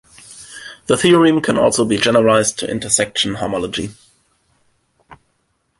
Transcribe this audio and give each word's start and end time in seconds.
The 0.87 0.97
theorem 0.97 1.41
can 1.41 1.59
also 1.59 1.85
be 1.85 1.95
generalized 1.97 2.57
to 2.57 2.67
intersection 2.67 3.35
homology. 3.35 3.91